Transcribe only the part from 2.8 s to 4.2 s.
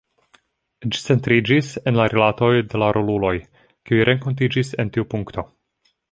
la roluloj, kiuj